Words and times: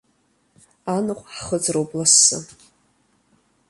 Анаҟә 0.95 1.25
ҳхыҵроуп 1.35 1.91
лассы. 1.97 2.37